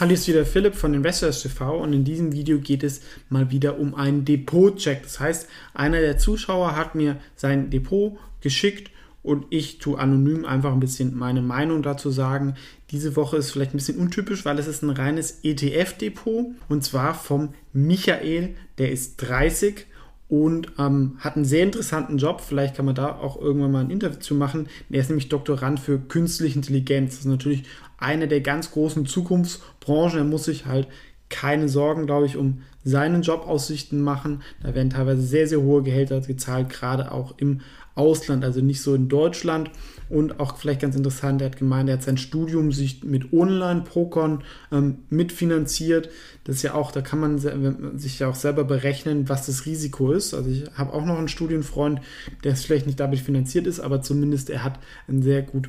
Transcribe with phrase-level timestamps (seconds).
[0.00, 3.50] Hallo, hier ist wieder Philipp von Investors TV und in diesem Video geht es mal
[3.50, 5.02] wieder um einen Depot-Check.
[5.02, 8.92] Das heißt, einer der Zuschauer hat mir sein Depot geschickt
[9.24, 12.54] und ich tue anonym einfach ein bisschen meine Meinung dazu sagen.
[12.92, 17.12] Diese Woche ist vielleicht ein bisschen untypisch, weil es ist ein reines ETF-Depot und zwar
[17.14, 19.84] vom Michael, der ist 30
[20.28, 22.42] und ähm, hat einen sehr interessanten Job.
[22.42, 24.68] Vielleicht kann man da auch irgendwann mal ein Interview zu machen.
[24.90, 27.12] Er ist nämlich Doktorand für künstliche Intelligenz.
[27.12, 27.64] Das ist natürlich
[27.96, 30.18] eine der ganz großen Zukunftsbranchen.
[30.18, 30.88] Er muss sich halt
[31.28, 34.42] keine Sorgen, glaube ich, um seinen Jobaussichten machen.
[34.62, 37.60] Da werden teilweise sehr, sehr hohe Gehälter gezahlt, gerade auch im
[37.94, 39.70] Ausland, also nicht so in Deutschland.
[40.08, 44.42] Und auch vielleicht ganz interessant, er hat gemeint, er hat sein Studium sich mit Online-Pokern
[44.72, 46.08] ähm, mitfinanziert.
[46.44, 50.12] Das ist ja auch, da kann man sich ja auch selber berechnen, was das Risiko
[50.12, 50.32] ist.
[50.32, 52.00] Also ich habe auch noch einen Studienfreund,
[52.42, 55.68] der vielleicht nicht damit finanziert ist, aber zumindest er hat ein sehr gut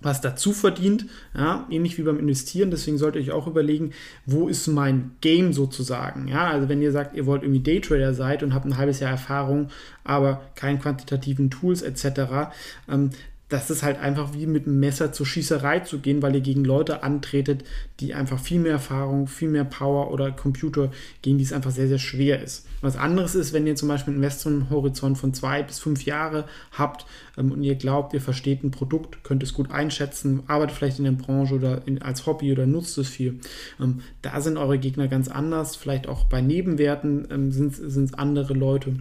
[0.00, 2.70] was dazu verdient, ja, ähnlich wie beim Investieren.
[2.70, 3.92] Deswegen solltet ihr euch auch überlegen,
[4.26, 6.28] wo ist mein Game sozusagen.
[6.28, 9.10] Ja, also wenn ihr sagt, ihr wollt irgendwie Daytrader seid und habt ein halbes Jahr
[9.10, 9.68] Erfahrung,
[10.04, 12.50] aber keinen quantitativen Tools etc.,
[12.88, 13.10] ähm,
[13.48, 16.64] das ist halt einfach wie mit einem Messer zur Schießerei zu gehen, weil ihr gegen
[16.64, 17.64] Leute antretet,
[18.00, 20.90] die einfach viel mehr Erfahrung, viel mehr Power oder Computer,
[21.22, 22.66] gegen die es einfach sehr, sehr schwer ist.
[22.80, 27.06] Was anderes ist, wenn ihr zum Beispiel einen Investmenthorizont von zwei bis fünf Jahre habt
[27.36, 31.04] ähm, und ihr glaubt, ihr versteht ein Produkt, könnt es gut einschätzen, arbeitet vielleicht in
[31.04, 33.40] der Branche oder in, als Hobby oder nutzt es viel.
[33.80, 35.74] Ähm, da sind eure Gegner ganz anders.
[35.74, 38.96] Vielleicht auch bei Nebenwerten ähm, sind es andere Leute.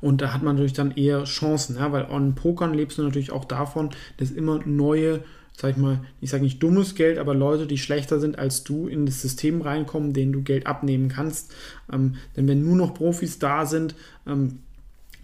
[0.00, 3.32] Und da hat man natürlich dann eher Chancen, ja, weil on Pokern lebst du natürlich
[3.32, 5.20] auch davon, dass immer neue,
[5.56, 8.88] sag ich mal, ich sage nicht dummes Geld, aber Leute, die schlechter sind als du,
[8.88, 11.54] in das System reinkommen, denen du Geld abnehmen kannst.
[11.92, 13.94] Ähm, denn wenn nur noch Profis da sind,
[14.26, 14.60] ähm,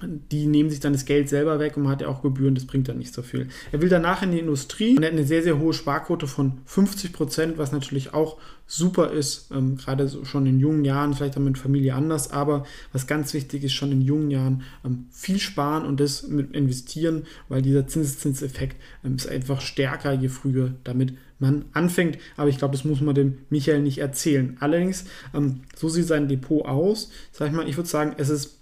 [0.06, 2.66] die nehmen sich dann das Geld selber weg und man hat ja auch Gebühren, das
[2.66, 3.48] bringt dann nicht so viel.
[3.70, 6.58] Er will danach in die Industrie und er hat eine sehr, sehr hohe Sparquote von
[6.64, 11.36] 50 Prozent, was natürlich auch super ist, ähm, gerade so schon in jungen Jahren, vielleicht
[11.36, 15.38] dann mit Familie anders, aber was ganz wichtig ist, schon in jungen Jahren ähm, viel
[15.38, 21.14] sparen und das mit investieren, weil dieser Zinseszinseffekt ähm, ist einfach stärker, je früher damit
[21.42, 22.16] man anfängt.
[22.36, 24.56] Aber ich glaube, das muss man dem Michael nicht erzählen.
[24.60, 27.10] Allerdings, ähm, so sieht sein Depot aus.
[27.32, 28.61] Sag ich mal, ich würde sagen, es ist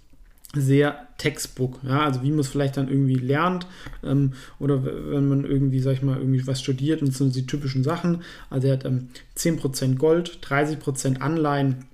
[0.53, 3.67] sehr Textbook, ja, also wie man es vielleicht dann irgendwie lernt
[4.03, 7.83] ähm, oder wenn man irgendwie, sag ich mal, irgendwie was studiert und sind die typischen
[7.83, 8.23] Sachen.
[8.49, 11.85] Also er hat ähm, 10% Gold, 30% Anleihen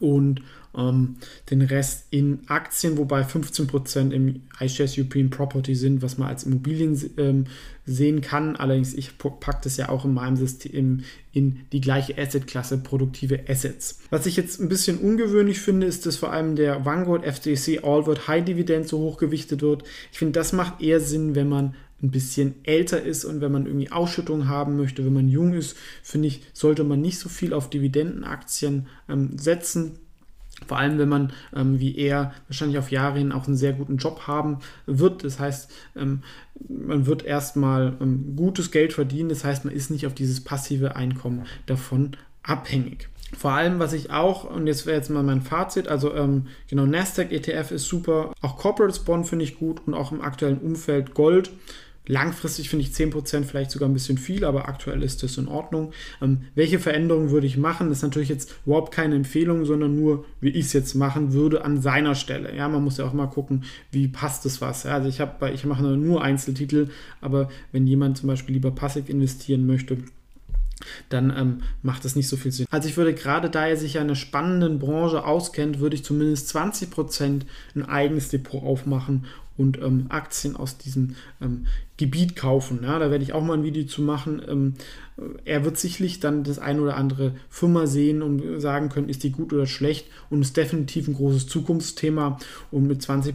[0.00, 0.42] und
[0.76, 1.16] ähm,
[1.50, 7.00] den Rest in Aktien, wobei 15% im iShares European Property sind, was man als Immobilien
[7.16, 7.44] ähm,
[7.86, 8.56] sehen kann.
[8.56, 11.00] Allerdings, ich packe das ja auch in meinem System
[11.32, 14.00] in die gleiche Asset-Klasse, produktive Assets.
[14.10, 18.28] Was ich jetzt ein bisschen ungewöhnlich finde, ist, dass vor allem der Vanguard FTSE Allward
[18.28, 19.84] High Dividend so hoch gewichtet wird.
[20.12, 23.66] Ich finde, das macht eher Sinn, wenn man ein bisschen älter ist und wenn man
[23.66, 27.52] irgendwie Ausschüttung haben möchte, wenn man jung ist, finde ich, sollte man nicht so viel
[27.52, 29.98] auf Dividendenaktien ähm, setzen
[30.66, 33.98] vor allem, wenn man ähm, wie er wahrscheinlich auf Jahre hin auch einen sehr guten
[33.98, 35.22] Job haben wird.
[35.22, 36.22] Das heißt, ähm,
[36.68, 39.28] man wird erstmal ähm, gutes Geld verdienen.
[39.28, 42.12] Das heißt, man ist nicht auf dieses passive Einkommen davon
[42.42, 43.08] abhängig.
[43.36, 46.86] Vor allem, was ich auch, und jetzt wäre jetzt mal mein Fazit, also ähm, genau,
[46.86, 51.12] Nasdaq ETF ist super, auch Corporate Bond finde ich gut und auch im aktuellen Umfeld
[51.12, 51.50] Gold
[52.08, 55.92] Langfristig finde ich 10% vielleicht sogar ein bisschen viel, aber aktuell ist das in Ordnung.
[56.22, 57.88] Ähm, welche Veränderungen würde ich machen?
[57.88, 61.64] Das ist natürlich jetzt überhaupt keine Empfehlung, sondern nur, wie ich es jetzt machen würde
[61.64, 62.54] an seiner Stelle.
[62.54, 64.84] Ja, man muss ja auch mal gucken, wie passt das was.
[64.84, 66.88] Ja, also ich habe, ich mache nur Einzeltitel,
[67.20, 69.98] aber wenn jemand zum Beispiel lieber passiv investieren möchte,
[71.08, 72.66] dann ähm, macht das nicht so viel Sinn.
[72.70, 76.04] Also ich würde gerade, da er sich ja in einer spannenden Branche auskennt, würde ich
[76.04, 77.42] zumindest 20%
[77.74, 79.26] ein eigenes Depot aufmachen
[79.56, 82.80] und ähm, Aktien aus diesem ähm, Gebiet kaufen.
[82.82, 84.42] Ja, da werde ich auch mal ein Video zu machen.
[84.46, 84.74] Ähm,
[85.44, 89.32] er wird sicherlich dann das ein oder andere Firma sehen und sagen können, ist die
[89.32, 92.38] gut oder schlecht und ist definitiv ein großes Zukunftsthema
[92.70, 93.34] und mit 20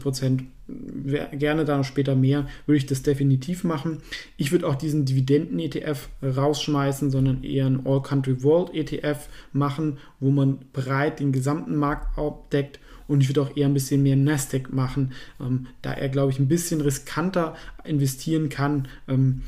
[1.31, 3.99] Gerne dann später mehr, würde ich das definitiv machen.
[4.37, 11.31] Ich würde auch diesen Dividenden-ETF rausschmeißen, sondern eher einen All-Country-World-ETF machen, wo man breit den
[11.31, 12.79] gesamten Markt abdeckt
[13.11, 16.39] und ich würde auch eher ein bisschen mehr Nasdaq machen, ähm, da er, glaube ich,
[16.39, 19.41] ein bisschen riskanter investieren kann, ähm,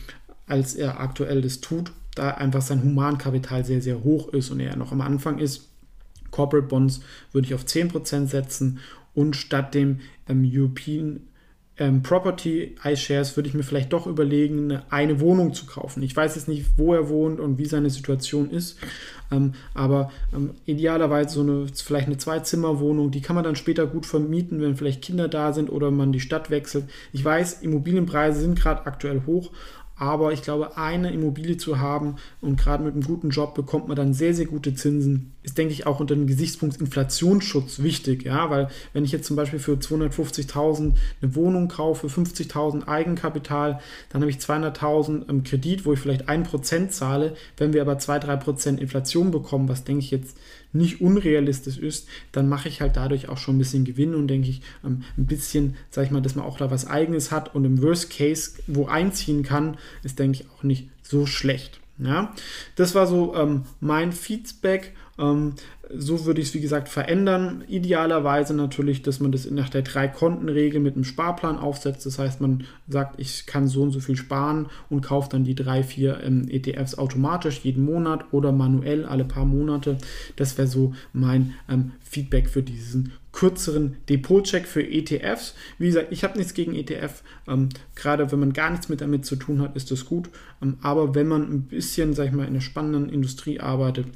[0.48, 1.92] als er aktuell das tut.
[2.16, 5.70] da einfach sein Humankapital sehr, sehr hoch ist und er noch am Anfang ist.
[6.30, 7.00] Corporate Bonds
[7.32, 8.80] würde ich auf 10% setzen
[9.14, 11.22] und statt dem ähm, European
[11.78, 16.04] ähm, Property iShares würde ich mir vielleicht doch überlegen, eine, eine, Wohnung zu kaufen.
[16.04, 18.78] Ich weiß jetzt nicht, wo er wohnt und wie seine Situation ist,
[19.32, 24.06] ähm, aber ähm, idealerweise so eine, vielleicht eine Zwei-Zimmer-Wohnung, die kann man dann später gut
[24.06, 26.86] vermieten, wenn vielleicht Kinder da sind oder man die Stadt wechselt.
[27.12, 29.52] Ich weiß, Immobilienpreise sind gerade aktuell hoch,
[30.04, 33.96] aber ich glaube, eine Immobilie zu haben und gerade mit einem guten Job bekommt man
[33.96, 38.24] dann sehr, sehr gute Zinsen, ist, denke ich, auch unter dem Gesichtspunkt Inflationsschutz wichtig.
[38.26, 43.80] Ja, weil wenn ich jetzt zum Beispiel für 250.000 eine Wohnung kaufe, 50.000 Eigenkapital,
[44.10, 47.36] dann habe ich 200.000 im Kredit, wo ich vielleicht 1% zahle.
[47.56, 50.38] Wenn wir aber 2-3% Inflation bekommen, was denke ich jetzt
[50.74, 54.50] nicht unrealistisch ist, dann mache ich halt dadurch auch schon ein bisschen Gewinn und denke
[54.50, 57.66] ich ähm, ein bisschen, sage ich mal, dass man auch da was Eigenes hat und
[57.66, 61.80] im Worst Case wo einziehen kann, ist, denke ich, auch nicht so schlecht.
[62.00, 62.34] Ja,
[62.76, 64.94] das war so ähm, mein Feedback.
[65.20, 65.54] Ähm,
[65.96, 67.64] so würde ich es, wie gesagt, verändern.
[67.68, 72.06] Idealerweise natürlich, dass man das nach der Drei-Konten-Regel mit einem Sparplan aufsetzt.
[72.06, 75.56] Das heißt, man sagt, ich kann so und so viel sparen und kauft dann die
[75.56, 79.98] drei, vier ähm, ETFs automatisch jeden Monat oder manuell alle paar Monate.
[80.36, 85.56] Das wäre so mein ähm, Feedback für diesen kürzeren Depotcheck für ETFs.
[85.80, 87.24] Wie gesagt, ich habe nichts gegen ETF.
[87.48, 90.30] Ähm, gerade wenn man gar nichts mit damit zu tun hat, ist das gut.
[90.62, 94.08] Ähm, aber wenn man ein bisschen, sag ich mal, in einer spannenden Industrie arbeitet,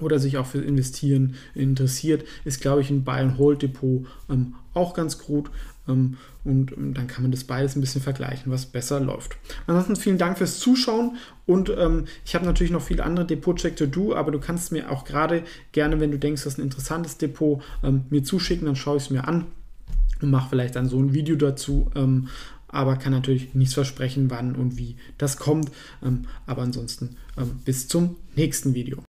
[0.00, 5.50] oder sich auch für Investieren interessiert, ist, glaube ich, ein Buy-and-Hold-Depot ähm, auch ganz gut.
[5.88, 9.36] Ähm, und ähm, dann kann man das beides ein bisschen vergleichen, was besser läuft.
[9.66, 11.16] Ansonsten vielen Dank fürs Zuschauen
[11.46, 14.90] und ähm, ich habe natürlich noch viele andere Depot-Check to do, aber du kannst mir
[14.90, 18.76] auch gerade gerne, wenn du denkst, das ist ein interessantes Depot, ähm, mir zuschicken, dann
[18.76, 19.46] schaue ich es mir an
[20.20, 22.28] und mache vielleicht dann so ein Video dazu ähm,
[22.68, 25.70] aber kann natürlich nichts versprechen, wann und wie das kommt.
[26.46, 27.16] Aber ansonsten
[27.64, 29.02] bis zum nächsten Video.